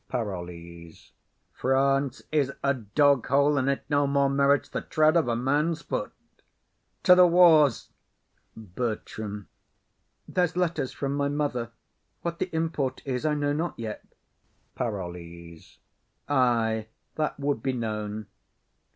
[0.09, 1.11] PAROLLES.
[1.53, 5.83] France is a dog hole, and it no more merits The tread of a man's
[5.83, 6.11] foot:
[7.03, 7.91] to the wars!
[8.57, 9.47] BERTRAM.
[10.27, 11.69] There's letters from my mother;
[12.23, 14.03] what th' import is I know not yet.
[14.73, 15.77] PAROLLES.
[16.27, 18.25] Ay, that would be known.